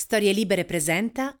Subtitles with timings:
[0.00, 1.36] Storie Libere presenta.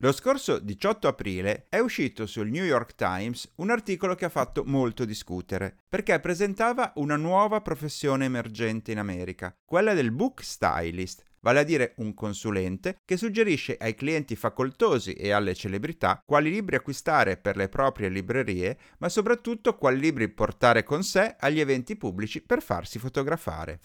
[0.00, 4.64] Lo scorso 18 aprile è uscito sul New York Times un articolo che ha fatto
[4.66, 11.60] molto discutere, perché presentava una nuova professione emergente in America, quella del book stylist, vale
[11.60, 17.38] a dire un consulente che suggerisce ai clienti facoltosi e alle celebrità quali libri acquistare
[17.38, 22.60] per le proprie librerie, ma soprattutto quali libri portare con sé agli eventi pubblici per
[22.60, 23.80] farsi fotografare.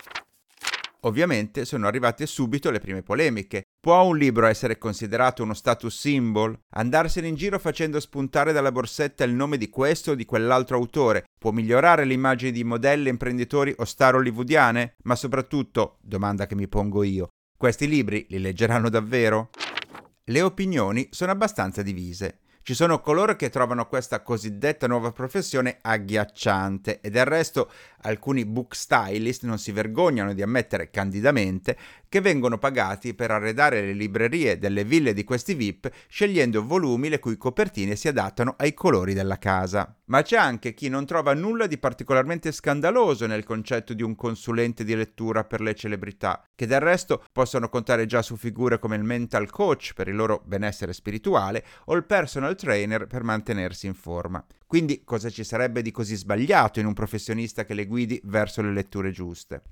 [1.03, 3.63] Ovviamente sono arrivate subito le prime polemiche.
[3.79, 6.55] Può un libro essere considerato uno status symbol?
[6.75, 11.23] Andarsene in giro facendo spuntare dalla borsetta il nome di questo o di quell'altro autore
[11.39, 14.97] può migliorare l'immagine di modelle, imprenditori o star hollywoodiane?
[15.03, 19.49] Ma soprattutto, domanda che mi pongo io, questi libri li leggeranno davvero?
[20.25, 22.41] Le opinioni sono abbastanza divise.
[22.63, 27.71] Ci sono coloro che trovano questa cosiddetta nuova professione agghiacciante e del resto
[28.03, 31.75] alcuni book stylist non si vergognano di ammettere candidamente
[32.07, 37.19] che vengono pagati per arredare le librerie delle ville di questi VIP scegliendo volumi le
[37.19, 39.95] cui copertine si adattano ai colori della casa.
[40.05, 44.83] Ma c'è anche chi non trova nulla di particolarmente scandaloso nel concetto di un consulente
[44.83, 49.03] di lettura per le celebrità, che del resto possono contare già su figure come il
[49.03, 54.45] mental coach per il loro benessere spirituale o il personal trainer per mantenersi in forma.
[54.67, 58.71] Quindi cosa ci sarebbe di così sbagliato in un professionista che le guidi verso le
[58.71, 59.63] letture giuste?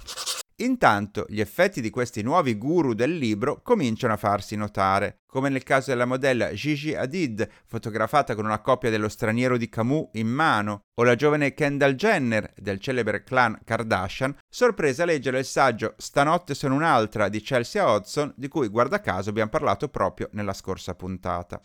[0.61, 5.63] Intanto gli effetti di questi nuovi guru del libro cominciano a farsi notare, come nel
[5.63, 10.81] caso della modella Gigi Hadid, fotografata con una copia dello straniero di Camus in mano,
[10.95, 16.53] o la giovane Kendall Jenner del celebre clan Kardashian, sorpresa a leggere il saggio Stanotte
[16.53, 21.61] sono un'altra di Chelsea Hodgson, di cui guarda caso abbiamo parlato proprio nella scorsa puntata.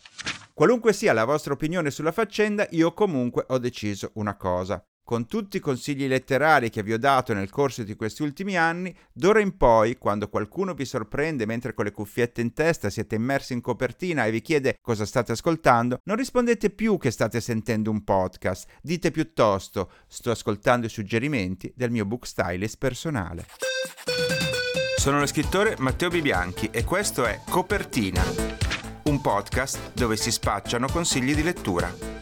[0.53, 4.81] Qualunque sia la vostra opinione sulla faccenda, io comunque ho deciso una cosa.
[5.05, 8.91] Con tutti i consigli letterari che vi ho dato nel corso di questi ultimi anni,
[9.13, 13.53] d'ora in poi, quando qualcuno vi sorprende mentre con le cuffiette in testa siete immersi
[13.53, 18.03] in copertina e vi chiede cosa state ascoltando, non rispondete più che state sentendo un
[18.03, 23.45] podcast, dite piuttosto sto ascoltando i suggerimenti del mio book stylist personale.
[24.97, 28.23] Sono lo scrittore Matteo Bibianchi e questo è Copertina,
[29.03, 32.14] un podcast dove si spacciano consigli di lettura.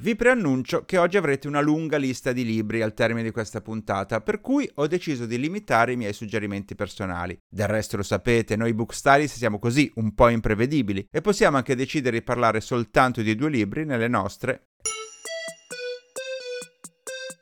[0.00, 4.20] Vi preannuncio che oggi avrete una lunga lista di libri al termine di questa puntata,
[4.20, 7.36] per cui ho deciso di limitare i miei suggerimenti personali.
[7.48, 12.18] Del resto lo sapete, noi bookstylist siamo così, un po' imprevedibili, e possiamo anche decidere
[12.18, 14.68] di parlare soltanto di due libri nelle nostre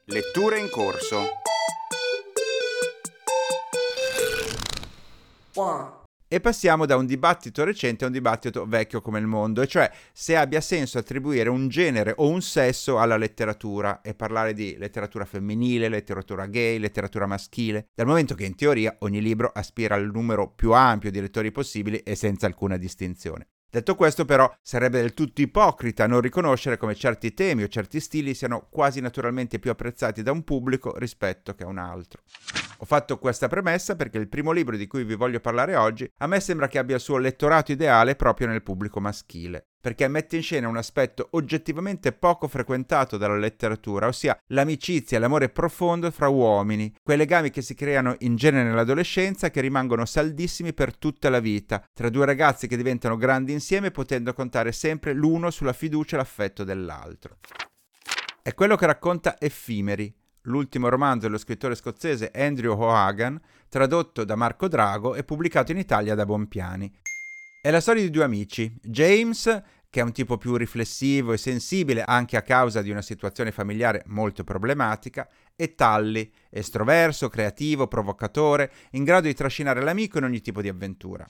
[0.07, 1.25] letture in corso.
[5.57, 5.96] One.
[6.29, 9.89] E passiamo da un dibattito recente a un dibattito vecchio come il mondo, e cioè
[10.13, 15.25] se abbia senso attribuire un genere o un sesso alla letteratura e parlare di letteratura
[15.25, 20.51] femminile, letteratura gay, letteratura maschile, dal momento che in teoria ogni libro aspira al numero
[20.51, 23.47] più ampio di lettori possibili e senza alcuna distinzione.
[23.69, 28.33] Detto questo, però, sarebbe del tutto ipocrita non riconoscere come certi temi o certi stili
[28.33, 32.23] siano quasi naturalmente più apprezzati da un pubblico rispetto che a un altro.
[32.79, 36.27] Ho fatto questa premessa perché il primo libro di cui vi voglio parlare oggi a
[36.27, 40.43] me sembra che abbia il suo lettorato ideale proprio nel pubblico maschile, perché mette in
[40.43, 47.17] scena un aspetto oggettivamente poco frequentato dalla letteratura, ossia l'amicizia l'amore profondo fra uomini, quei
[47.17, 51.85] legami che si creano in genere nell'adolescenza e che rimangono saldissimi per tutta la vita,
[51.95, 56.65] tra due ragazzi che diventano grandi insieme potendo contare sempre l'uno sulla fiducia e l'affetto
[56.65, 57.37] dell'altro.
[58.43, 60.13] È quello che racconta Effimeri,
[60.47, 66.17] l'ultimo romanzo dello scrittore scozzese Andrew O'Hagan, tradotto da Marco Drago e pubblicato in Italia
[66.17, 66.93] da Bonpiani.
[67.61, 72.05] È la storia di due amici, James, che è un tipo più riflessivo e sensibile
[72.05, 79.05] anche a causa di una situazione familiare molto problematica, e Tully, estroverso, creativo, provocatore, in
[79.05, 81.27] grado di trascinare l'amico in ogni tipo di avventura.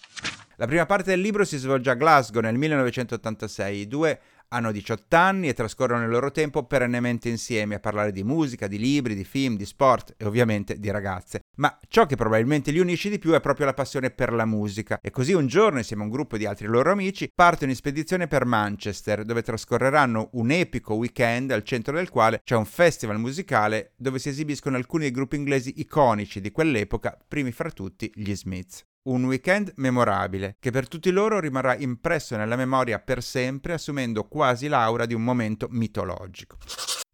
[0.56, 3.78] La prima parte del libro si svolge a Glasgow nel 1986.
[3.78, 8.24] I due hanno 18 anni e trascorrono il loro tempo perennemente insieme a parlare di
[8.24, 11.40] musica, di libri, di film, di sport e ovviamente di ragazze.
[11.56, 14.98] Ma ciò che probabilmente li unisce di più è proprio la passione per la musica.
[15.00, 18.26] E così un giorno, insieme a un gruppo di altri loro amici, partono in spedizione
[18.26, 23.92] per Manchester, dove trascorreranno un epico weekend al centro del quale c'è un festival musicale
[23.96, 28.84] dove si esibiscono alcuni dei gruppi inglesi iconici di quell'epoca, primi fra tutti gli Smiths.
[29.06, 34.66] Un weekend memorabile, che per tutti loro rimarrà impresso nella memoria per sempre, assumendo quasi
[34.66, 36.56] l'aura di un momento mitologico.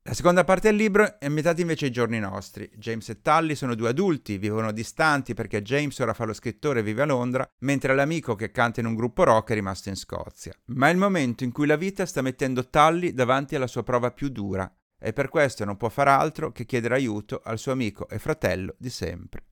[0.05, 2.69] La seconda parte del libro è ambientata invece ai giorni nostri.
[2.75, 6.83] James e Tully sono due adulti, vivono distanti perché James ora fa lo scrittore e
[6.83, 10.53] vive a Londra, mentre l'amico che canta in un gruppo rock è rimasto in Scozia.
[10.67, 14.11] Ma è il momento in cui la vita sta mettendo Tully davanti alla sua prova
[14.11, 14.69] più dura.
[15.05, 18.75] e per questo non può far altro che chiedere aiuto al suo amico e fratello
[18.79, 19.45] di sempre.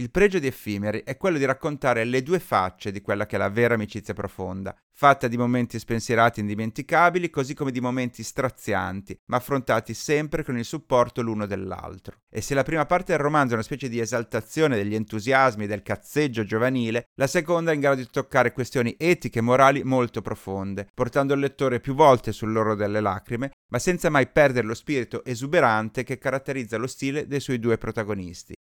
[0.00, 3.38] Il pregio di Effimeri è quello di raccontare le due facce di quella che è
[3.38, 9.14] la vera amicizia profonda, fatta di momenti spensierati e indimenticabili, così come di momenti strazianti,
[9.26, 12.20] ma affrontati sempre con il supporto l'uno dell'altro.
[12.30, 15.66] E se la prima parte del romanzo è una specie di esaltazione degli entusiasmi e
[15.66, 20.22] del cazzeggio giovanile, la seconda è in grado di toccare questioni etiche e morali molto
[20.22, 25.22] profonde, portando il lettore più volte sull'oro delle lacrime, ma senza mai perdere lo spirito
[25.26, 28.54] esuberante che caratterizza lo stile dei suoi due protagonisti.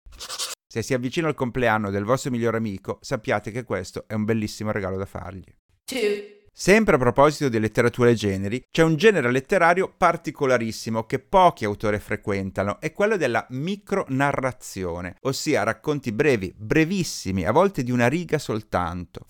[0.70, 4.70] Se si avvicina il compleanno del vostro migliore amico, sappiate che questo è un bellissimo
[4.70, 5.46] regalo da fargli.
[5.86, 6.36] Two.
[6.52, 11.98] Sempre a proposito di letteratura e generi, c'è un genere letterario particolarissimo che pochi autori
[11.98, 19.24] frequentano, è quello della micronarrazione, ossia racconti brevi, brevissimi, a volte di una riga soltanto.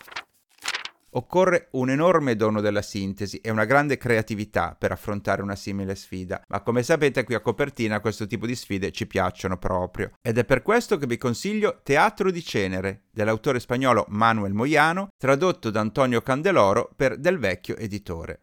[1.11, 6.43] Occorre un enorme dono della sintesi e una grande creatività per affrontare una simile sfida,
[6.49, 10.11] ma come sapete qui a copertina questo tipo di sfide ci piacciono proprio.
[10.21, 15.71] Ed è per questo che vi consiglio Teatro di Cenere, dell'autore spagnolo Manuel Moiano, tradotto
[15.71, 18.43] da Antonio Candeloro per Del Vecchio Editore.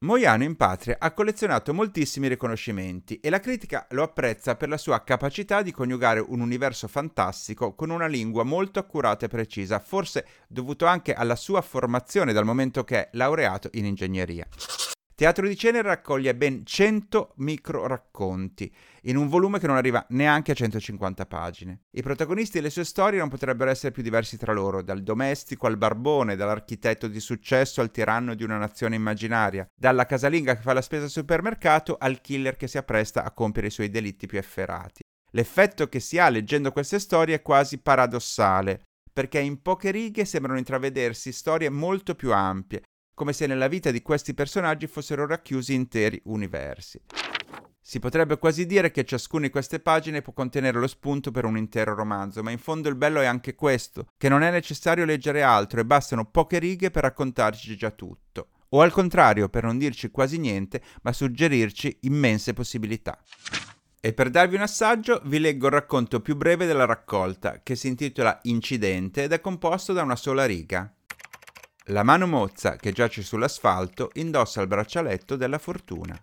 [0.00, 5.02] Moiano in patria ha collezionato moltissimi riconoscimenti e la critica lo apprezza per la sua
[5.02, 10.86] capacità di coniugare un universo fantastico con una lingua molto accurata e precisa, forse dovuto
[10.86, 14.46] anche alla sua formazione dal momento che è laureato in ingegneria.
[15.18, 18.72] Teatro di Cenere raccoglie ben 100 micro racconti,
[19.02, 21.80] in un volume che non arriva neanche a 150 pagine.
[21.90, 25.66] I protagonisti e le sue storie non potrebbero essere più diversi tra loro, dal domestico
[25.66, 30.72] al barbone, dall'architetto di successo al tiranno di una nazione immaginaria, dalla casalinga che fa
[30.72, 34.38] la spesa al supermercato al killer che si appresta a compiere i suoi delitti più
[34.38, 35.00] efferati.
[35.32, 38.82] L'effetto che si ha leggendo queste storie è quasi paradossale,
[39.12, 42.82] perché in poche righe sembrano intravedersi storie molto più ampie,
[43.18, 47.00] come se nella vita di questi personaggi fossero racchiusi interi universi.
[47.80, 51.56] Si potrebbe quasi dire che ciascuna di queste pagine può contenere lo spunto per un
[51.56, 55.42] intero romanzo, ma in fondo il bello è anche questo, che non è necessario leggere
[55.42, 58.50] altro e bastano poche righe per raccontarci già tutto.
[58.68, 63.20] O al contrario, per non dirci quasi niente, ma suggerirci immense possibilità.
[64.00, 67.88] E per darvi un assaggio vi leggo il racconto più breve della raccolta, che si
[67.88, 70.92] intitola Incidente ed è composto da una sola riga.
[71.90, 76.20] La mano mozza che giace sull'asfalto indossa il braccialetto della fortuna.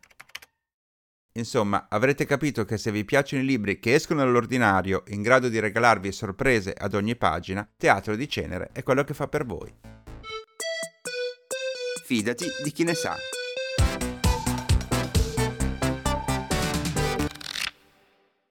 [1.37, 5.59] Insomma, avrete capito che se vi piacciono i libri che escono dall'ordinario, in grado di
[5.59, 9.73] regalarvi sorprese ad ogni pagina, Teatro di Cenere è quello che fa per voi.
[12.05, 13.17] Fidati di chi ne sa.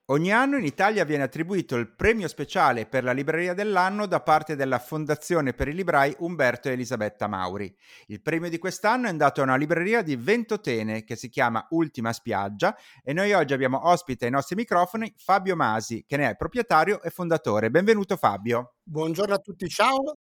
[0.09, 4.55] Ogni anno in Italia viene attribuito il premio speciale per la libreria dell'anno da parte
[4.55, 7.75] della Fondazione per i librai Umberto e Elisabetta Mauri.
[8.09, 12.12] Il premio di quest'anno è andato a una libreria di Ventotene che si chiama Ultima
[12.12, 17.01] Spiaggia e noi oggi abbiamo ospite ai nostri microfoni Fabio Masi che ne è proprietario
[17.01, 17.71] e fondatore.
[17.71, 18.75] Benvenuto Fabio.
[18.83, 20.17] Buongiorno a tutti, ciao.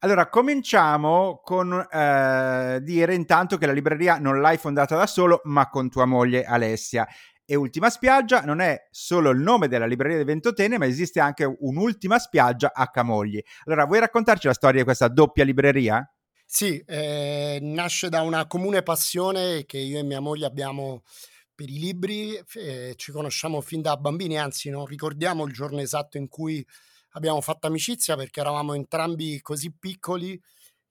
[0.00, 5.68] Allora, cominciamo con eh, dire intanto che la libreria non l'hai fondata da solo, ma
[5.68, 7.06] con tua moglie Alessia.
[7.48, 11.44] E Ultima Spiaggia non è solo il nome della libreria di Ventotene, ma esiste anche
[11.44, 13.40] un'ultima spiaggia a Camogli.
[13.66, 16.04] Allora, vuoi raccontarci la storia di questa doppia libreria?
[16.44, 21.04] Sì, eh, nasce da una comune passione che io e mia moglie abbiamo
[21.54, 26.18] per i libri, eh, ci conosciamo fin da bambini, anzi non ricordiamo il giorno esatto
[26.18, 26.66] in cui
[27.10, 30.38] abbiamo fatto amicizia perché eravamo entrambi così piccoli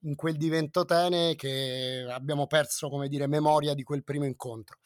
[0.03, 4.77] in quel di Ventotene che abbiamo perso, come dire, memoria di quel primo incontro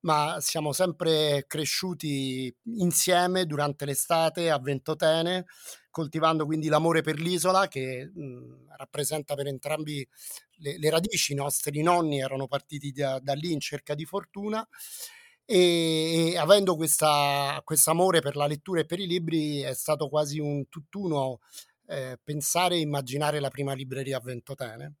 [0.00, 5.46] ma siamo sempre cresciuti insieme durante l'estate a Ventotene,
[5.90, 10.06] coltivando quindi l'amore per l'isola che mh, mhmm, rappresenta per entrambi
[10.58, 11.32] le, le, radici.
[11.32, 14.66] I nostri nonni erano partiti da, da lì in cerca di fortuna
[15.44, 17.06] e, e avendo questo
[17.90, 21.40] amore per la lettura e per i libri è stato quasi un tutt'uno
[21.88, 24.94] eh, pensare e immaginare la prima libreria a Ventotene,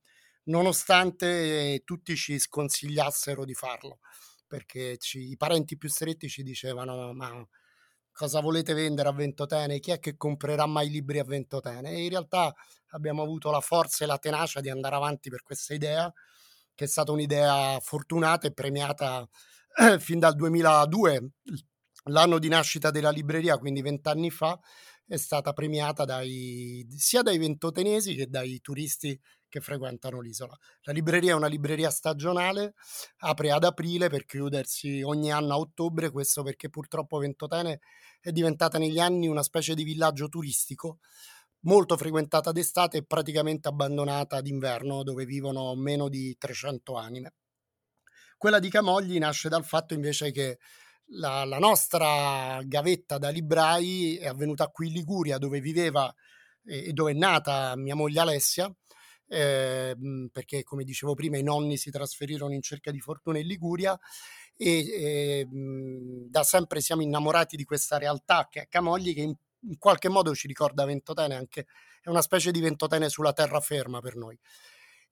[0.44, 4.00] nonostante tutti ci sconsigliassero di farlo
[4.50, 7.46] perché ci, i parenti più stretti ci dicevano ma
[8.10, 9.78] cosa volete vendere a Ventotene?
[9.78, 11.90] Chi è che comprerà mai libri a Ventotene?
[11.92, 12.52] E in realtà
[12.88, 16.12] abbiamo avuto la forza e la tenacia di andare avanti per questa idea,
[16.74, 19.24] che è stata un'idea fortunata e premiata
[19.78, 21.30] eh, fin dal 2002,
[22.06, 24.58] l'anno di nascita della libreria, quindi vent'anni fa,
[25.06, 29.16] è stata premiata dai, sia dai ventotenesi che dai turisti
[29.50, 30.56] che frequentano l'isola.
[30.84, 32.72] La libreria è una libreria stagionale,
[33.18, 37.80] apre ad aprile per chiudersi ogni anno a ottobre, questo perché purtroppo Ventotene
[38.18, 41.00] è diventata negli anni una specie di villaggio turistico
[41.62, 47.34] molto frequentata d'estate e praticamente abbandonata d'inverno, dove vivono meno di 300 anime.
[48.38, 50.58] Quella di Camogli nasce dal fatto invece che
[51.12, 56.12] la, la nostra gavetta da librai è avvenuta qui in Liguria, dove viveva
[56.64, 58.72] e dove è nata mia moglie Alessia,
[59.32, 59.96] eh,
[60.32, 63.96] perché come dicevo prima i nonni si trasferirono in cerca di fortuna in Liguria
[64.56, 69.34] e eh, da sempre siamo innamorati di questa realtà che è Camogli che in,
[69.68, 71.66] in qualche modo ci ricorda Ventotene, anche
[72.02, 74.36] è una specie di Ventotene sulla terraferma per noi.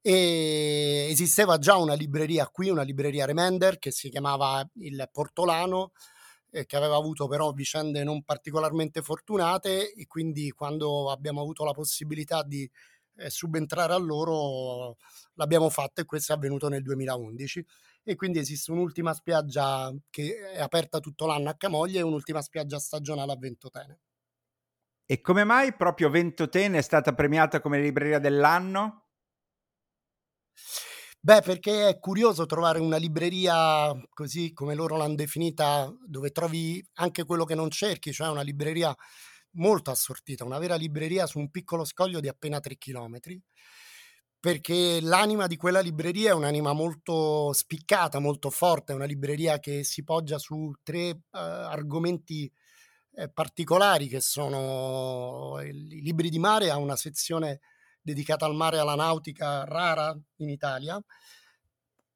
[0.00, 5.92] E esisteva già una libreria qui, una libreria Remender che si chiamava il Portolano,
[6.50, 11.72] eh, che aveva avuto però vicende non particolarmente fortunate e quindi quando abbiamo avuto la
[11.72, 12.68] possibilità di
[13.28, 14.96] subentrare a loro
[15.34, 17.64] l'abbiamo fatto e questo è avvenuto nel 2011
[18.02, 22.78] e quindi esiste un'ultima spiaggia che è aperta tutto l'anno a Camoglia e un'ultima spiaggia
[22.78, 24.00] stagionale a Ventotene.
[25.04, 29.08] E come mai proprio Ventotene è stata premiata come libreria dell'anno?
[31.20, 37.25] Beh, perché è curioso trovare una libreria così come loro l'hanno definita, dove trovi anche
[37.25, 38.94] quello che non cerchi, cioè una libreria
[39.59, 43.41] molto assortita, una vera libreria su un piccolo scoglio di appena 3 chilometri,
[44.41, 49.85] perché l'anima di quella libreria è un'anima molto spiccata, molto forte, è una libreria che
[49.85, 52.50] si poggia su tre uh, argomenti
[53.15, 57.61] eh, particolari che sono i libri di mare, ha una sezione
[58.00, 61.03] dedicata al mare e alla nautica rara in Italia,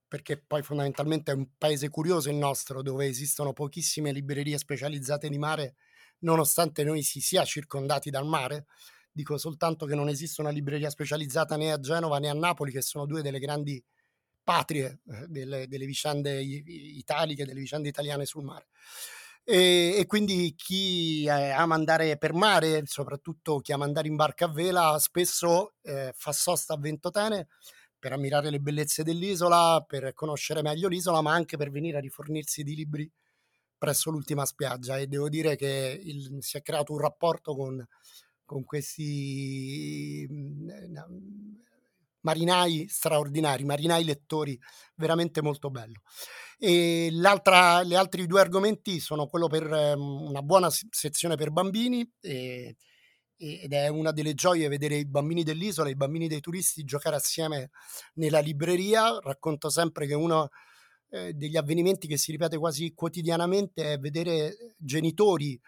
[0.07, 5.39] perché poi fondamentalmente è un paese curioso il nostro, dove esistono pochissime librerie specializzate di
[5.39, 5.75] mare,
[6.23, 8.67] nonostante noi si sia circondati dal mare.
[9.11, 12.83] Dico soltanto che non esiste una libreria specializzata né a Genova né a Napoli, che
[12.83, 13.83] sono due delle grandi
[14.43, 18.69] patrie eh, delle, delle vicende italiche, delle vicende italiane sul mare.
[19.45, 24.45] E, e, quindi chi eh, ama andare per mare, soprattutto chi ama andare in barca
[24.45, 27.49] a vela, spesso eh, fa sosta a Ventotene
[27.99, 32.62] per ammirare le bellezze dell'isola, per conoscere meglio l'isola, ma anche per venire a rifornirsi
[32.62, 33.11] di libri
[33.83, 34.97] presso l'ultima spiaggia.
[34.97, 37.85] E devo dire che il, si è creato un rapporto con,
[38.45, 41.57] con questi mh, mhmm,
[42.21, 44.57] marinai straordinari, marinai lettori,
[44.95, 46.03] veramente molto bello.
[46.59, 47.25] E gli
[47.95, 52.77] altri due argomenti sono quello per um, una buona sezione per bambini e,
[53.37, 57.71] ed è una delle gioie vedere i bambini dell'isola, i bambini dei turisti giocare assieme
[58.15, 59.19] nella libreria.
[59.21, 60.51] Racconto sempre che uno
[61.12, 65.61] eh, degli avvenimenti che si ripete quasi quotidianamente è vedere genitori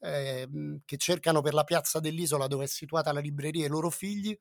[0.00, 0.48] eh,
[0.84, 4.36] che cercano per la piazza dell'isola dove è situata la libreria i loro figli,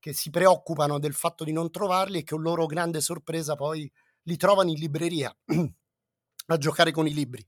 [0.00, 3.90] che si preoccupano del fatto di non trovarli e che un loro grande sorpresa poi
[4.22, 5.34] li trovano in libreria
[6.46, 7.46] a giocare con i libri,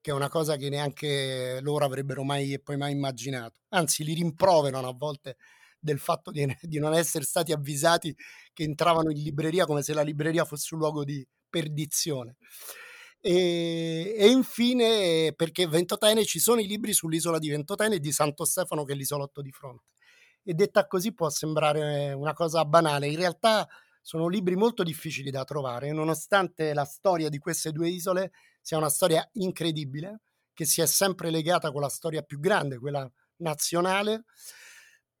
[0.00, 3.60] che è una cosa che neanche loro avrebbero mai e poi mai immaginato.
[3.68, 5.36] Anzi, li rimproverano a volte
[5.78, 8.16] del fatto di, di, non essere stati avvisati
[8.54, 12.36] che entravano in libreria come se la libreria fosse un luogo di perdizione.
[13.20, 18.46] E, e infine, perché Ventotene ci sono i libri sull'isola di Ventotene e di Santo
[18.46, 19.90] Stefano, che è l'isolotto di fronte.
[20.42, 23.68] E detta così può sembrare una cosa banale, in realtà
[24.00, 28.88] sono libri molto difficili da trovare, nonostante la storia di queste due isole sia una
[28.88, 34.24] storia incredibile, che si è sempre legata con la storia più grande, quella nazionale.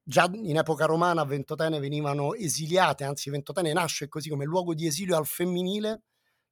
[0.02, 4.86] Già in epoca romana a Ventotene venivano esiliate, anzi Ventotene nasce così come luogo di
[4.86, 6.02] esilio al femminile,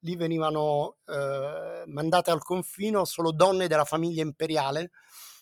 [0.01, 4.91] lì venivano eh, mandate al confino solo donne della famiglia imperiale,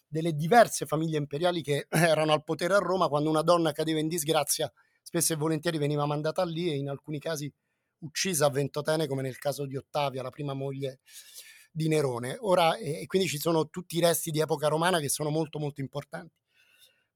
[0.07, 4.07] delle diverse famiglie imperiali che erano al potere a Roma, quando una donna cadeva in
[4.07, 7.51] disgrazia spesso e volentieri veniva mandata lì e in alcuni casi
[7.99, 10.99] uccisa a Ventotene, come nel caso di Ottavia, la prima moglie
[11.71, 12.37] di Nerone.
[12.41, 15.81] Ora, e quindi ci sono tutti i resti di epoca romana che sono molto molto
[15.81, 16.35] importanti.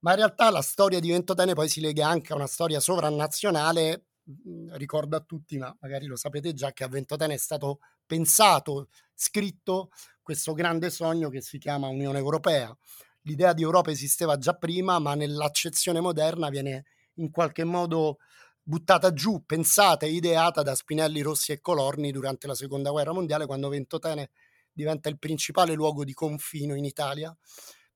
[0.00, 4.06] Ma in realtà la storia di Ventotene poi si lega anche a una storia sovranazionale.
[4.26, 8.88] Mhmm, ricordo a tutti, ma magari lo sapete già, che a Ventotene è stato pensato,
[9.14, 9.90] scritto
[10.22, 12.74] questo grande sogno che si chiama Unione Europea.
[13.22, 18.18] L'idea di Europa esisteva già prima, ma nell'accezione moderna viene in qualche modo
[18.62, 23.46] buttata giù, pensata e ideata da Spinelli, Rossi e Colorni durante la seconda guerra mondiale,
[23.46, 24.30] quando Ventotene
[24.72, 27.34] diventa il principale luogo di confino in Italia.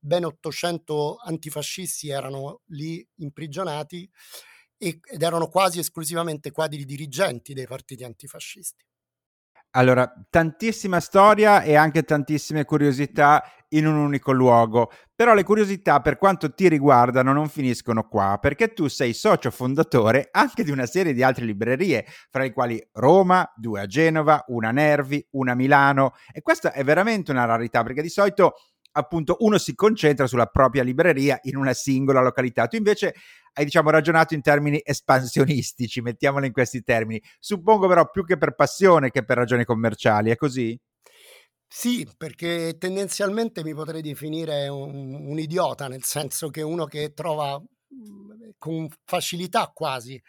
[0.01, 4.09] Ben 800 antifascisti erano lì imprigionati
[4.79, 8.87] ed erano quasi esclusivamente quadri dirigenti dei partiti antifascisti.
[9.73, 14.91] Allora, tantissima storia e anche tantissime curiosità in un unico luogo.
[15.15, 20.29] Però le curiosità per quanto ti riguardano non finiscono qua, perché tu sei socio fondatore
[20.31, 24.69] anche di una serie di altre librerie, fra le quali Roma, due a Genova, una
[24.69, 26.13] a Nervi, una a Milano.
[26.33, 28.55] E questa è veramente una rarità, perché di solito
[28.99, 32.67] appunto uno si concentra sulla propria libreria in una singola località.
[32.67, 33.15] Tu invece
[33.55, 37.23] hai diciamo ragionato in termini espansionistici, mettiamolo in questi termini.
[37.39, 40.79] Suppongo però più che per passione che per ragioni commerciali, è così?
[41.71, 47.59] Sì, perché tendenzialmente mi potrei definire un, un idiota, nel senso che uno che trova
[47.59, 50.21] mhmm, con facilità quasi,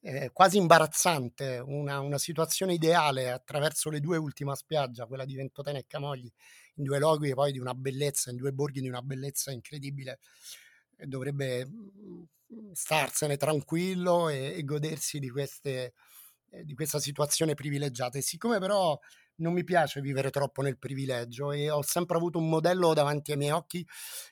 [0.00, 5.80] eh, quasi imbarazzante, una, una, situazione ideale attraverso le due ultime spiagge, quella di Ventotene
[5.80, 6.30] e Camogli,
[6.78, 10.18] in due luoghi poi di una bellezza, in due borghi di una bellezza incredibile,
[10.96, 15.92] dovrebbe mhmm, starsene tranquillo e, e godersi di, queste,
[16.50, 18.18] eh, di questa situazione privilegiata.
[18.18, 18.98] E siccome però
[19.36, 23.36] non mi piace vivere troppo nel privilegio e ho sempre avuto un modello davanti ai
[23.36, 23.86] miei occhi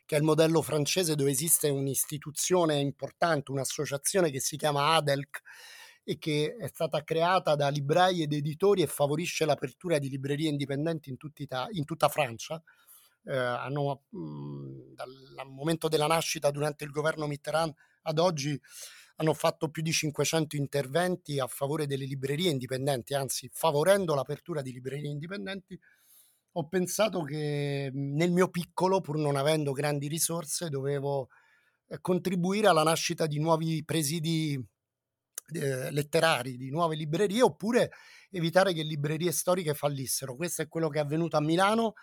[0.04, 5.42] che è il modello francese dove esiste un'istituzione importante, un'associazione che si chiama ADELC
[6.08, 11.10] e che è stata creata da librai ed editori e favorisce l'apertura di librerie indipendenti
[11.10, 12.62] in, tutti, in tutta Francia.
[13.24, 18.56] Eh, hanno, mh, mhmm, dal momento della nascita durante il governo Mitterrand ad oggi
[19.16, 24.70] hanno fatto più di 500 interventi a favore delle librerie indipendenti, anzi favorendo l'apertura di
[24.70, 25.76] librerie indipendenti,
[26.52, 31.30] ho pensato che mhmm, nel mio piccolo, pur non avendo grandi risorse, dovevo
[31.88, 34.64] eh, contribuire alla nascita di nuovi presidi
[35.52, 37.92] eh, letterari, di nuove librerie, oppure
[38.30, 40.36] evitare che librerie storiche fallissero.
[40.36, 41.94] Questo è quello che è avvenuto a Milano,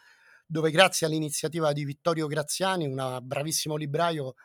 [0.46, 4.36] dove grazie all'iniziativa di Vittorio Graziani, un bravissimo libraio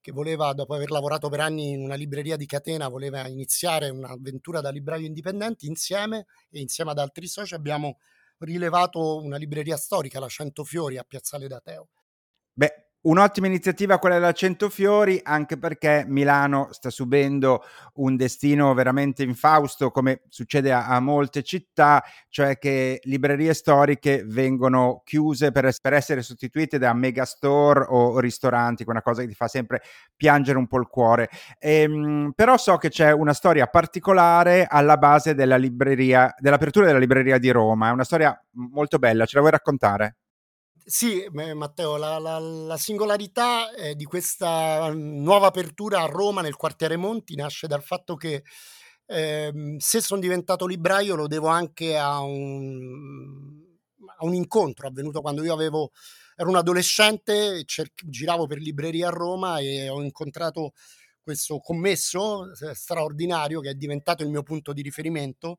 [0.00, 4.60] che voleva, dopo aver lavorato per anni in una libreria di catena, voleva iniziare un'avventura
[4.60, 7.98] da libraio indipendente, insieme e insieme ad altri soci abbiamo
[8.38, 11.88] rilevato una libreria storica, la Cento Fiori, a Piazzale d'Ateo.
[12.52, 19.90] Beh, Un'ottima iniziativa quella della Centofiori, anche perché Milano sta subendo un destino veramente infausto,
[19.90, 26.22] come succede a, a molte città, cioè che librerie storiche vengono chiuse per, per, essere
[26.22, 29.82] sostituite da megastore o ristoranti, una cosa che ti fa sempre
[30.14, 31.28] piangere un po' il cuore.
[31.58, 37.38] Ehm, però so che c'è una storia particolare alla base della libreria, dell'apertura della libreria
[37.38, 40.18] di Roma, è una storia molto bella, ce la vuoi raccontare?
[40.84, 46.96] Sì, Matteo, la, la, la singolarità eh, di questa nuova apertura a Roma nel quartiere
[46.96, 48.42] Monti nasce dal fatto che
[49.06, 53.60] eh, se sono diventato libraio lo devo anche a un,
[54.18, 55.90] a un incontro avvenuto quando io avevo,
[56.36, 60.72] ero un adolescente, cer- giravo per librerie a Roma e ho incontrato
[61.22, 65.58] questo commesso eh, straordinario che è diventato il mio punto di riferimento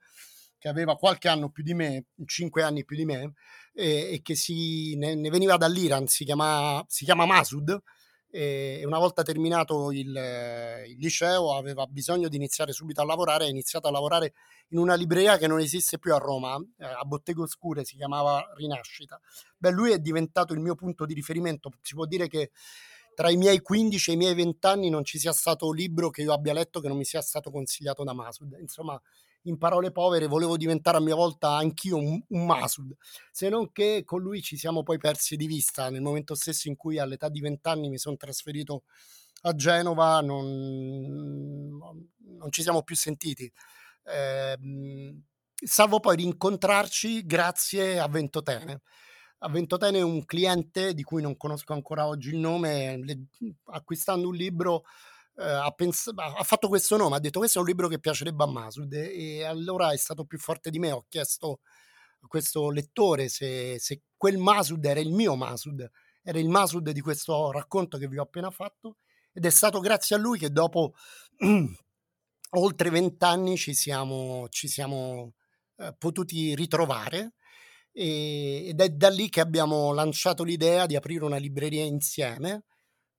[0.63, 3.33] che aveva qualche anno più di me, cinque anni più di me,
[3.73, 7.81] e, e che si, ne, ne, veniva dall'Iran, si chiama, si chiama Masud,
[8.29, 13.49] e una volta terminato il, il, liceo aveva bisogno di iniziare subito a lavorare, ha
[13.49, 14.35] iniziato a lavorare
[14.69, 18.49] in una libreria che non esiste più a Roma, eh, a Bottega Oscure, si chiamava
[18.55, 19.19] Rinascita.
[19.57, 22.51] Beh, lui è diventato il mio punto di riferimento, si può dire che
[23.13, 26.21] tra i miei 15 e i miei 20 anni non ci sia stato libro che
[26.21, 28.55] io abbia letto che non mi sia stato consigliato da Masud.
[28.61, 28.99] Insomma,
[29.43, 32.95] in parole povere, volevo diventare a mia volta anch'io un, un Masud,
[33.31, 36.75] se non che con lui ci siamo poi persi di vista nel momento stesso in
[36.75, 38.83] cui all'età di vent'anni mi sono trasferito
[39.41, 43.51] a Genova, non, non ci siamo più sentiti.
[44.05, 44.57] Eh,
[45.53, 48.81] salvo poi rincontrarci grazie a Ventotene.
[49.39, 53.25] A Ventotene un cliente di cui non conosco ancora oggi il nome, le,
[53.65, 54.83] acquistando un libro
[55.37, 58.43] eh, ha, pens- ha, fatto questo nome, ha detto questo è un libro che piacerebbe
[58.43, 61.61] a Masud e allora è stato più forte di me, ho chiesto
[62.21, 65.89] a questo lettore se, se quel Masud era il mio Masud,
[66.21, 68.97] era il Masud di questo racconto che vi ho appena fatto
[69.33, 70.93] ed è stato grazie a lui che dopo
[72.55, 75.33] oltre vent'anni ci siamo, ci siamo
[75.77, 77.33] eh, potuti ritrovare
[77.91, 82.65] e, ed è da lì che abbiamo lanciato l'idea di aprire una libreria insieme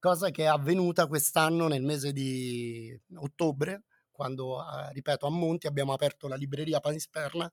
[0.05, 5.95] cosa che è avvenuta quest'anno nel mese di ottobre, quando, eh, ripeto, a Monti abbiamo
[5.95, 7.51] aperto la libreria Panisperna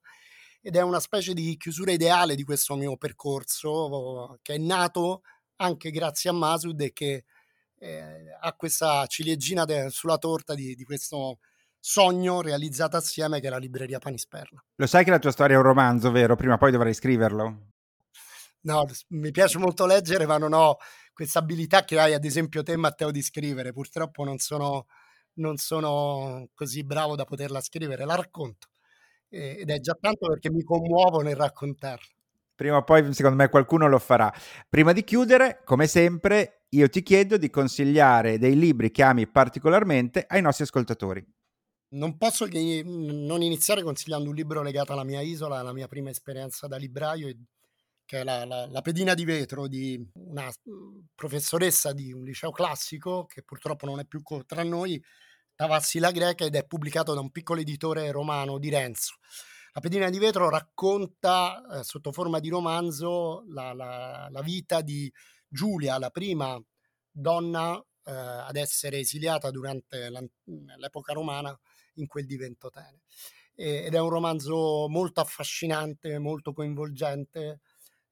[0.60, 5.22] ed è una specie di chiusura ideale di questo mio percorso che è nato
[5.56, 7.24] anche grazie a Masud e che
[7.78, 11.38] eh, ha questa ciliegina de- sulla torta di, di questo
[11.80, 14.62] sogno realizzato assieme che è la libreria Panisperna.
[14.74, 16.36] Lo sai che la tua storia è un romanzo, vero?
[16.36, 17.70] Prima o poi dovrai scriverlo.
[18.64, 20.76] No, mi piace molto leggere, ma non ho
[21.12, 23.72] questa abilità che hai, ad esempio, te, Matteo, di scrivere.
[23.72, 24.86] Purtroppo non sono,
[25.34, 28.68] non sono così bravo da poterla scrivere, la racconto.
[29.28, 32.06] ed è già tanto perché mi commuovo nel raccontarla.
[32.54, 34.32] Prima o poi, secondo me, qualcuno lo farà.
[34.68, 40.24] Prima di chiudere, come sempre, io ti chiedo di consigliare dei libri che ami particolarmente
[40.28, 41.26] ai nostri ascoltatori.
[41.94, 46.10] Non posso che non iniziare consigliando un libro legato alla mia isola, alla mia prima
[46.10, 47.28] esperienza da libraio
[48.12, 52.50] che è la, la, la, pedina di vetro di una mhmm, professoressa di un liceo
[52.50, 55.02] classico, che purtroppo non è più tra noi,
[55.54, 59.14] Tavassi la Greca, ed è pubblicato da un piccolo editore romano di Renzo.
[59.72, 65.10] La pedina di vetro racconta eh, sotto forma di romanzo la, la, vita di
[65.48, 66.62] Giulia, la prima
[67.10, 70.10] donna eh, ad essere esiliata durante
[70.76, 71.58] l'epoca romana
[71.94, 73.04] in quel di Ventotene.
[73.54, 77.60] E, ed è un romanzo molto affascinante, molto coinvolgente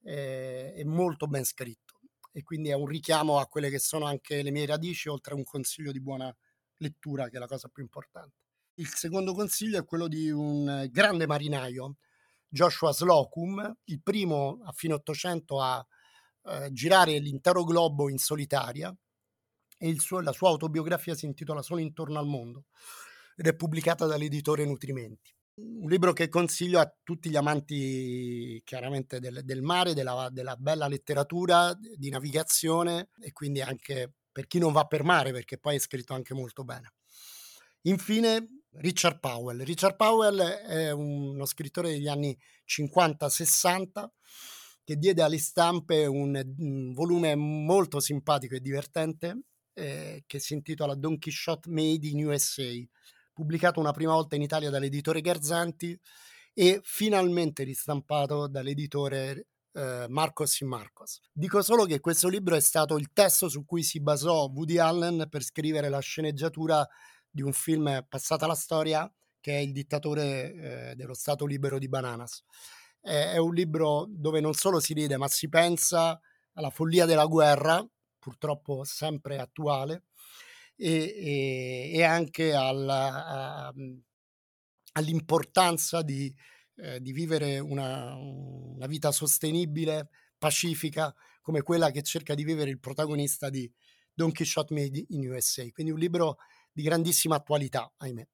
[0.02, 2.00] eh, e molto ben scritto.
[2.32, 5.36] E quindi è un richiamo a quelle che sono anche le mie radici, oltre a
[5.36, 6.34] un consiglio di buona
[6.76, 8.36] lettura, che è la cosa più importante.
[8.74, 11.96] Il secondo consiglio è quello di un grande marinaio,
[12.48, 15.84] Joshua Slocum, il primo a fine Ottocento a
[16.44, 18.94] eh, girare l'intero globo in solitaria
[19.78, 22.64] e suo, la sua autobiografia si intitola Solo intorno al mondo
[23.36, 25.32] ed è pubblicata dall'editore Nutrimenti.
[25.62, 30.88] Un libro che consiglio a tutti gli amanti chiaramente del, del mare, della, della bella
[30.88, 35.78] letteratura, di navigazione e quindi anche per chi non va per mare perché poi è
[35.78, 36.92] scritto anche molto bene.
[37.82, 39.62] Infine Richard Powell.
[39.64, 44.08] Richard Powell è uno scrittore degli anni 50-60
[44.84, 49.42] che diede alle stampe un, volume molto simpatico e divertente
[49.72, 52.72] eh, che si intitola Don Quixote Made in USA,
[53.40, 55.98] pubblicato una prima volta in Italia dall'editore Garzanti
[56.52, 61.20] e finalmente ristampato dall'editore eh, Marcos in Marcos.
[61.32, 65.26] Dico solo che questo libro è stato il testo su cui si basò Woody Allen
[65.30, 66.86] per scrivere la sceneggiatura
[67.30, 71.88] di un film passata la storia che è Il dittatore eh, dello Stato libero di
[71.88, 72.44] Bananas.
[73.00, 76.20] È, è un libro dove non solo si ride, ma si pensa
[76.52, 77.82] alla follia della guerra,
[78.18, 80.02] purtroppo sempre attuale,
[80.80, 83.74] e, e, e anche alla, a,
[84.92, 86.34] all'importanza di,
[86.76, 92.80] eh, di vivere una, una, vita sostenibile, pacifica, come quella che cerca di vivere il
[92.80, 93.70] protagonista di
[94.14, 95.68] Don Quixote Made in USA.
[95.70, 96.38] Quindi un libro
[96.72, 98.26] di grandissima attualità, ahimè.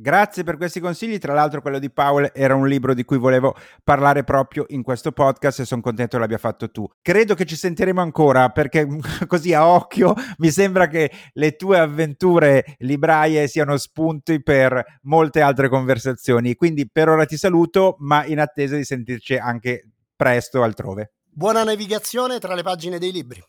[0.00, 3.56] Grazie per questi consigli, tra l'altro quello di Powell era un libro di cui volevo
[3.82, 6.88] parlare proprio in questo podcast e sono contento che l'abbia fatto tu.
[7.02, 8.86] Credo che ci sentiremo ancora perché
[9.26, 15.68] così a occhio mi sembra che le tue avventure libraie siano spunti per molte altre
[15.68, 21.14] conversazioni, quindi per ora ti saluto ma in attesa di sentirci anche presto altrove.
[21.28, 23.42] Buona navigazione tra le pagine dei libri.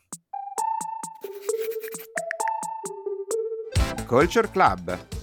[4.07, 5.18] Culture Club.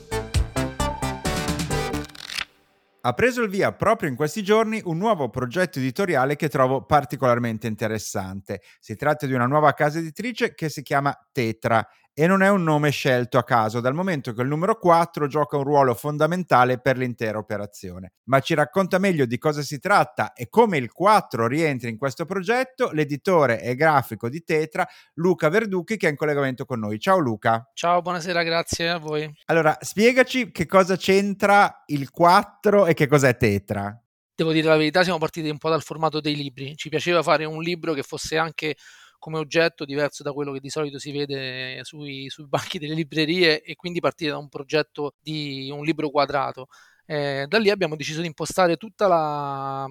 [3.07, 7.69] Ha preso il via proprio in questi giorni un nuovo progetto editoriale che trovo particolarmente
[7.69, 8.63] interessante.
[8.81, 11.87] Si tratta di una nuova casa editrice che si chiama Tetra
[12.19, 15.59] e non è un nome scelto a caso, dal momento che il numero 4 gioca
[15.59, 18.13] un ruolo fondamentale per l'intera operazione.
[18.31, 22.25] Ma ci racconta meglio di cosa si tratta e come il 4 rientra in questo
[22.25, 26.99] progetto l'editore e grafico di Tetra, Luca Verducchi, che è in collegamento con noi.
[26.99, 27.71] Ciao Luca.
[27.75, 29.31] Ciao, buonasera, grazie a voi.
[29.45, 33.95] Allora, spiegaci che cosa c'entra il 4 e che cos'è Tetra.
[34.35, 36.77] Devo dire la verità, siamo partiti un po' dal formato dei libri.
[36.77, 38.75] Ci piaceva fare un libro che fosse anche
[39.27, 43.61] come oggetto diverso da quello che di solito si vede sui, sui banchi delle librerie
[43.61, 46.69] e quindi partire da un progetto di un libro quadrato.
[47.05, 49.85] Eh, da lì abbiamo deciso di impostare tutta la,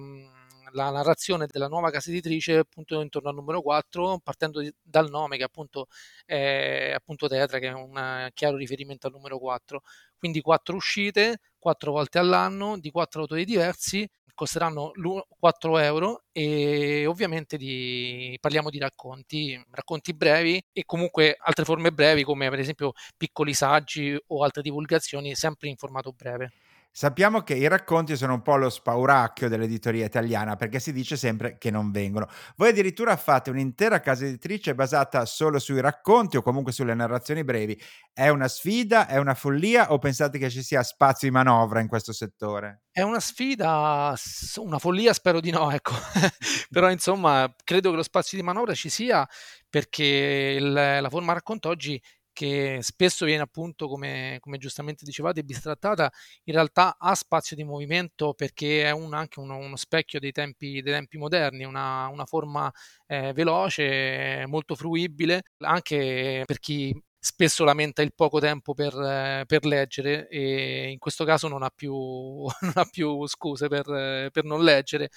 [0.72, 5.36] la narrazione della nuova casa editrice appunto intorno al numero 4 partendo di, dal nome
[5.36, 5.88] che appunto
[6.24, 9.82] è appunto Tetra che è un chiaro riferimento al numero 4
[10.18, 14.92] quindi quattro uscite quattro volte all'anno di quattro autori diversi costeranno
[15.36, 22.22] 4 euro e ovviamente di, parliamo di racconti, racconti brevi e comunque altre forme brevi
[22.22, 26.52] come per esempio piccoli saggi o altre divulgazioni sempre in formato breve.
[26.98, 31.58] Sappiamo che i racconti sono un po' lo spauracchio dell'editoria italiana perché si dice sempre
[31.58, 32.26] che non vengono.
[32.56, 37.78] Voi addirittura fate un'intera casa editrice basata solo sui racconti o comunque sulle narrazioni brevi.
[38.14, 41.86] È una sfida, è una follia o pensate che ci sia spazio di manovra in
[41.86, 42.84] questo settore?
[42.90, 44.14] È una sfida,
[44.54, 45.92] una follia spero di no, ecco.
[46.72, 49.28] Però insomma credo che lo spazio di manovra ci sia
[49.68, 52.00] perché il, la forma racconto oggi
[52.36, 56.12] che spesso viene appunto, come, come, giustamente dicevate, bistrattata,
[56.44, 60.82] in realtà ha spazio di movimento perché è un, anche uno, uno, specchio dei tempi,
[60.82, 62.70] dei tempi moderni, una, una forma
[63.06, 69.64] eh, veloce, molto fruibile, anche per chi spesso lamenta il poco tempo per, eh, per
[69.64, 71.94] leggere e in questo caso non ha più,
[72.60, 75.08] non ha più scuse per, per non leggere.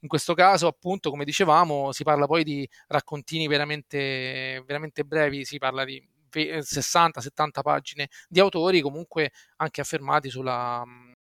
[0.00, 5.56] In questo caso, appunto, come dicevamo, si parla poi di raccontini veramente, veramente brevi, si
[5.58, 6.02] parla di
[6.42, 10.82] 60-70 pagine di autori comunque anche affermati sulla,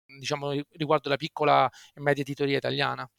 [0.06, 3.10] diciamo, riguardo la piccola e media editoria italiana.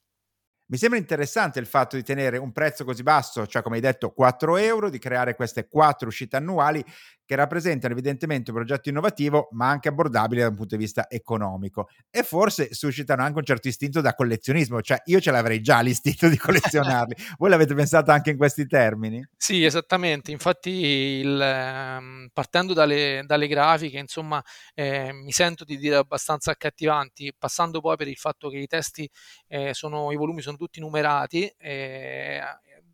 [0.70, 4.10] Mi sembra interessante il fatto di tenere un prezzo così basso, cioè come hai detto
[4.10, 6.84] 4 euro, di creare queste quattro uscite annuali
[7.28, 11.90] che rappresentano evidentemente un progetto innovativo, ma anche abbordabile da un punto di vista economico.
[12.10, 16.26] E forse suscitano anche un certo istinto da collezionismo, cioè io ce l'avrei già l'istinto
[16.26, 17.14] di collezionarli.
[17.36, 19.22] Voi l'avete pensato anche in questi termini?
[19.36, 20.30] Sì, esattamente.
[20.30, 27.34] Infatti, il, ehm, partendo dalle, dalle, grafiche, insomma, eh, mi sento di dire abbastanza accattivanti,
[27.36, 29.06] passando poi per il fatto che i testi
[29.48, 31.44] eh, sono, i volumi sono tutti numerati.
[31.58, 32.40] Eh,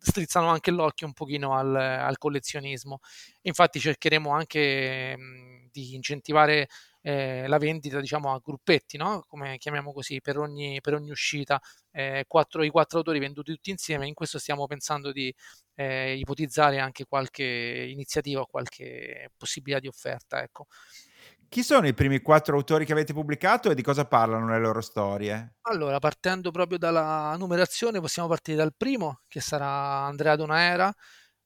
[0.05, 2.99] strizzano anche l'occhio un pochino al, al collezionismo.
[3.43, 6.67] Infatti cercheremo anche mh, di incentivare
[7.01, 9.23] eh, la vendita diciamo a gruppetti, no?
[9.27, 13.69] come chiamiamo così, per ogni, per ogni uscita, eh, quattro, i quattro autori venduti tutti
[13.71, 14.07] insieme.
[14.07, 15.33] In questo stiamo pensando di
[15.75, 17.43] eh, ipotizzare anche qualche
[17.89, 20.41] iniziativa qualche possibilità di offerta.
[20.41, 20.67] Ecco.
[21.55, 24.81] Chi sono i primi quattro autori che avete pubblicato e di cosa parlano le loro
[24.81, 25.55] storie?
[25.61, 30.93] Allora, partendo proprio dalla numerazione, possiamo partire dal primo, che sarà Andrea Donaera,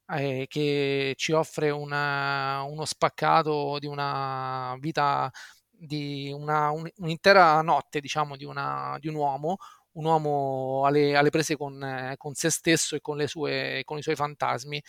[0.08, 5.30] eh, che ci offre una, uno spaccato di una vita,
[5.70, 9.58] di una, un, un'intera notte, diciamo, di, una, di, un uomo,
[9.92, 14.16] un uomo alle, alle prese con, con, se stesso e con, sue, con i suoi
[14.16, 14.82] fantasmi.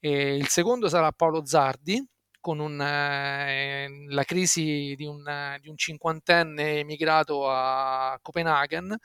[0.00, 2.04] E il secondo sarà Paolo Zardi,
[2.46, 5.24] con un, eh, la crisi di un,
[5.60, 8.96] di un, cinquantenne emigrato a Copenaghen.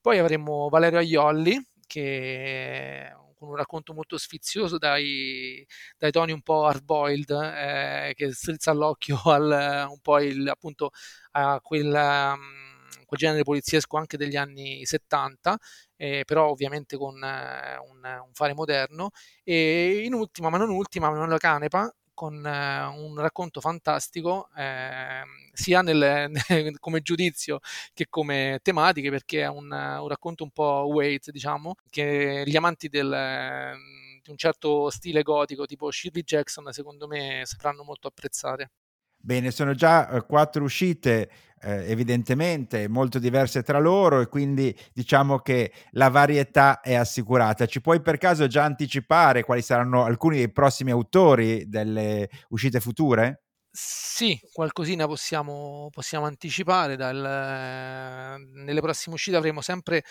[0.00, 5.66] Poi avremo Valerio Aiolli, che con un racconto molto sfizioso dai,
[5.98, 10.90] dai toni un po' hard-boiled, eh, che strizza l'occhio al, un po' il, appunto,
[11.32, 15.58] a quel, um, quel, genere poliziesco anche degli anni 70,
[15.96, 19.10] eh, però ovviamente con eh, un, un, fare moderno.
[19.42, 25.22] E in ultima, ma non ultima, Manuela Canepa, con eh, un racconto fantastico eh,
[25.52, 26.30] sia nel,
[26.78, 27.58] come giudizio
[27.92, 32.88] che come tematiche perché è un, un racconto un po' weight diciamo che gli amanti
[32.88, 33.76] del,
[34.22, 38.70] di un certo stile gotico tipo Shirley Jackson secondo me sapranno molto apprezzare.
[39.16, 41.30] Bene, sono già eh, quattro uscite
[41.64, 47.66] eh, evidentemente molto diverse tra loro e quindi diciamo che la varietà è assicurata.
[47.66, 53.44] Ci puoi per caso già anticipare quali saranno alcuni dei prossimi autori delle uscite future?
[53.76, 56.94] Sì, qualcosina possiamo, possiamo anticipare.
[56.94, 60.04] Dal, nelle prossime uscite avremo sempre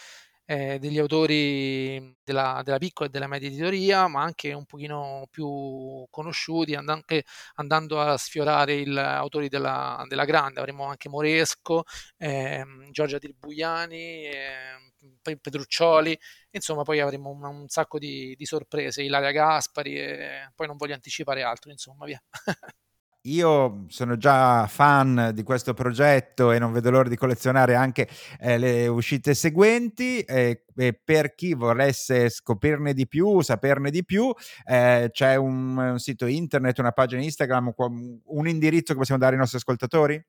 [0.46, 6.06] eh, degli autori della, della, piccola e della media editoria, ma anche un pochino più
[6.10, 7.24] conosciuti, and- anche
[7.56, 10.60] andando a sfiorare gli autori della, della, grande.
[10.60, 11.84] Avremo anche Moresco,
[12.18, 16.18] eh, Giorgia Tirbuiani, eh, Petruccioli,
[16.52, 20.94] insomma poi avremo un, un sacco di, di, sorprese, Ilaria Gaspari, e poi non voglio
[20.94, 22.22] anticipare altro, insomma, via.
[23.26, 28.58] Io sono già fan di questo progetto e non vedo l'ora di collezionare anche eh,
[28.58, 30.20] le uscite seguenti.
[30.20, 30.66] Eh,
[31.02, 34.30] per chi volesse scoprirne di più, saperne di più,
[34.66, 39.40] eh, c'è un, un, sito internet, una pagina Instagram, un indirizzo che possiamo dare ai
[39.40, 40.22] nostri ascoltatori?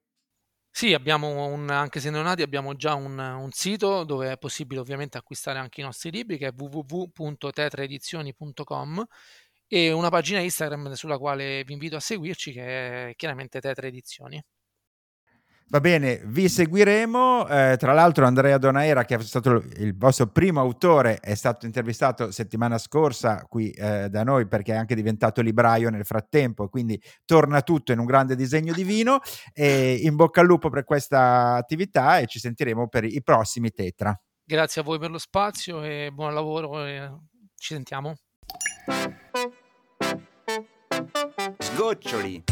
[0.70, 4.80] Sì, abbiamo un, anche se non nati, abbiamo già un, un, sito dove è possibile
[4.80, 9.07] ovviamente acquistare anche i nostri libri che è www.tetraedizioni.com
[9.74, 14.40] e una pagina Instagram sulla quale vi invito a seguirci che è chiaramente Tetra Edizioni.
[15.66, 17.48] Va bene, vi seguiremo.
[17.48, 22.30] Eh, tra l'altro, Andrea Donaera, che è stato il vostro primo autore, è stato intervistato
[22.30, 26.68] settimana scorsa qui eh, da noi perché è anche diventato libraio nel frattempo.
[26.68, 29.18] Quindi torna tutto in un grande disegno di vino.
[29.52, 34.16] E in bocca al lupo per questa attività e ci sentiremo per i prossimi Tetra.
[34.44, 36.84] Grazie a voi per lo spazio e buon lavoro.
[36.84, 37.10] E
[37.56, 38.14] ci sentiamo.
[41.74, 42.44] Sgoccioli.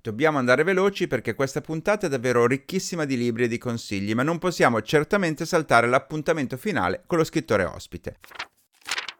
[0.00, 4.22] Dobbiamo andare veloci perché questa puntata è davvero ricchissima di libri e di consigli, ma
[4.22, 8.18] non possiamo certamente saltare l'appuntamento finale con lo scrittore ospite.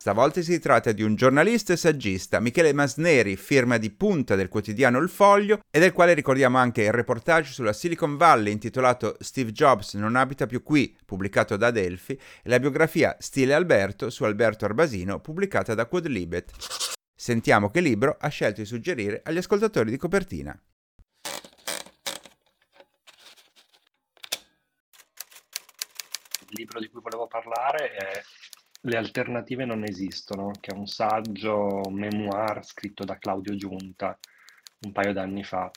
[0.03, 4.99] Stavolta si tratta di un giornalista e saggista, Michele Masneri, firma di punta del quotidiano
[4.99, 9.95] Il Foglio, e del quale ricordiamo anche il reportage sulla Silicon Valley intitolato Steve Jobs
[9.95, 15.21] non abita più qui, pubblicato da Delphi, e la biografia Stile Alberto su Alberto Arbasino,
[15.21, 16.51] pubblicata da Quadlibet.
[17.15, 20.61] Sentiamo che libro ha scelto di suggerire agli ascoltatori di copertina.
[26.49, 28.23] Il libro di cui volevo parlare è
[28.85, 34.19] le alternative non esistono, che è un saggio memoir scritto da Claudio Giunta
[34.85, 35.71] un paio d'anni fa.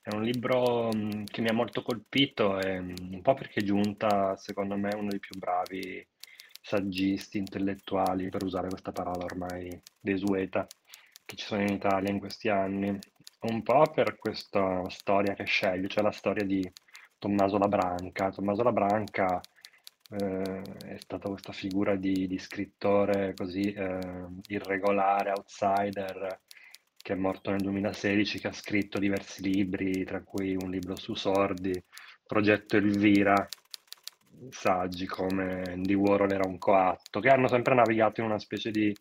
[0.00, 4.36] È un libro mm, che mi ha molto colpito, e, mm, un po' perché Giunta,
[4.36, 6.06] secondo me, è uno dei più bravi
[6.60, 10.66] saggisti intellettuali, per usare questa parola ormai desueta,
[11.24, 12.98] che ci sono in Italia in questi anni.
[13.40, 16.70] Un po' per questa storia che sceglie, cioè la storia di
[17.18, 18.30] Tommaso Labranca.
[18.30, 19.40] Tommaso Labranca
[20.10, 26.40] eh, è stata questa figura di, di scrittore così eh, irregolare, outsider,
[26.96, 31.14] che è morto nel 2016, che ha scritto diversi libri, tra cui un libro su
[31.14, 31.82] sordi,
[32.26, 33.46] Progetto Elvira,
[34.50, 38.94] saggi come Andy Warhol era un coatto, che hanno sempre navigato in una specie di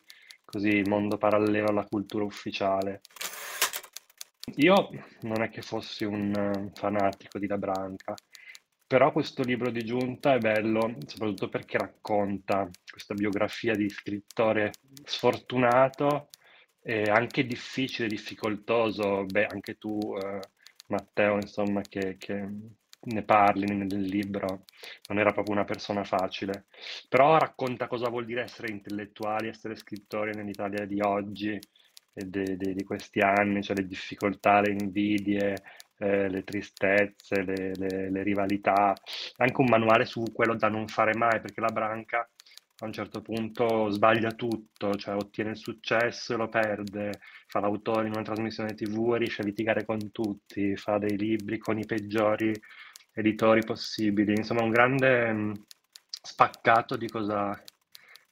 [0.43, 3.01] così, mondo parallelo alla cultura ufficiale.
[4.57, 4.89] Io
[5.21, 8.13] non è che fossi un eh, fanatico di La Branca,
[8.85, 14.71] però questo libro di Giunta è bello soprattutto perché racconta questa biografia di scrittore
[15.03, 16.29] sfortunato
[16.81, 19.25] e anche difficile, difficoltoso.
[19.25, 20.39] Beh, anche tu, eh,
[20.87, 22.47] Matteo, insomma, che, che
[23.05, 24.65] ne parli nel libro,
[25.09, 26.65] non era proprio una persona facile,
[27.09, 31.59] però racconta cosa vuol dire essere intellettuali, essere scrittori nell'Italia di oggi
[32.15, 35.55] e di questi anni, cioè le difficoltà, le invidie,
[35.97, 38.93] eh, le tristezze, le, le, le, rivalità,
[39.37, 42.27] anche un manuale su quello da non fare mai, perché la branca
[42.79, 47.11] a un certo punto sbaglia tutto, cioè ottiene il successo e lo perde,
[47.47, 51.57] fa l'autore in una trasmissione tv e riesce a litigare con tutti, fa dei libri
[51.57, 52.51] con i peggiori
[53.13, 55.53] editori possibili, insomma un grande mm,
[56.21, 57.61] spaccato di cosa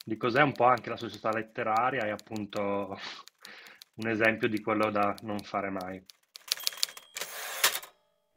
[0.04, 2.98] di cos'è un po' anche la società letteraria e appunto
[3.94, 6.02] un esempio di quello da non fare mai.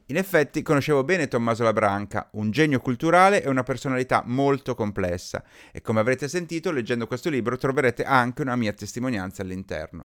[0.08, 5.42] In effetti conoscevo bene Tommaso Labranca, un genio culturale e una personalità molto complessa,
[5.72, 10.02] e come avrete sentito leggendo questo libro troverete anche una mia testimonianza all'interno.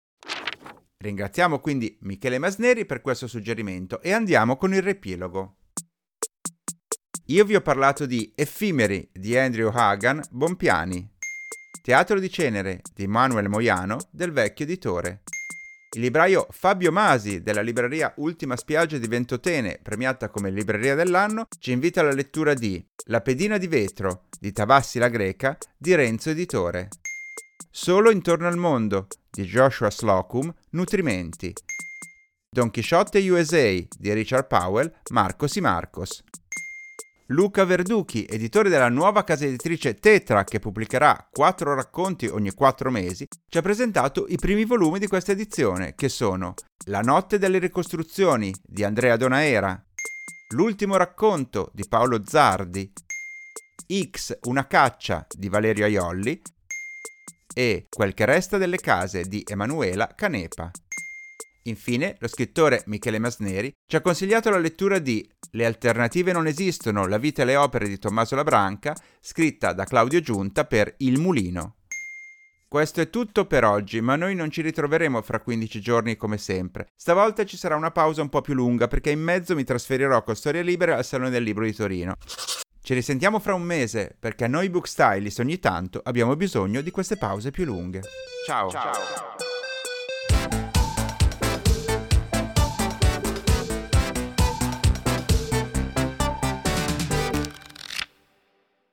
[0.98, 5.56] Ringraziamo quindi Michele Masneri per questo suggerimento e andiamo con il riepilogo.
[7.28, 11.08] Io vi ho parlato di Effimeri di Andrew Hagan, Bompiani,
[11.82, 15.22] Teatro di Cenere di Manuel Moiano, del vecchio editore.
[15.96, 21.72] Il libraio Fabio Masi della libreria Ultima Spiaggia di Ventotene, premiata come libreria dell'anno, ci
[21.72, 26.90] invita alla lettura di La pedina di vetro di Tabassi la Greca di Renzo Editore.
[27.70, 31.54] Solo intorno al mondo di Joshua Slocum, Nutrimenti.
[32.50, 36.22] Don Chisciotte USA di Richard Powell, Marcos y Marcos.
[37.30, 43.26] Luca Verducchi, editore della nuova casa editrice Tetra che pubblicherà quattro racconti ogni quattro mesi,
[43.48, 46.54] ci ha presentato i primi volumi di questa edizione, che sono
[46.86, 49.82] La notte delle ricostruzioni di Andrea Donaera,
[50.50, 52.92] L'ultimo racconto di Paolo Zardi,
[54.08, 56.40] X Una caccia di Valerio Aiolli
[57.52, 60.70] e Quel che resta delle case di Emanuela Canepa.
[61.66, 67.06] Infine, lo scrittore Michele Masneri ci ha consigliato la lettura di Le alternative non esistono,
[67.06, 71.76] la vita e le opere di Tommaso Labranca, scritta da Claudio Giunta per Il Mulino.
[72.68, 76.88] Questo è tutto per oggi, ma noi non ci ritroveremo fra 15 giorni come sempre.
[76.94, 80.34] Stavolta ci sarà una pausa un po' più lunga perché in mezzo mi trasferirò con
[80.36, 82.16] Storia Libere al Salone del Libro di Torino.
[82.82, 86.90] Ci risentiamo fra un mese perché a noi book stylist ogni tanto abbiamo bisogno di
[86.90, 88.02] queste pause più lunghe.
[88.46, 88.70] Ciao!
[88.70, 89.55] Ciao.